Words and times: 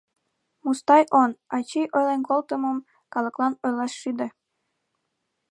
—Мустай 0.63 1.03
он, 1.21 1.31
ачий 1.55 1.87
ойлен 1.95 2.21
колтымым 2.29 2.77
калыклан 3.13 3.53
ойлаш 3.65 3.93
шӱдӧ! 4.01 4.27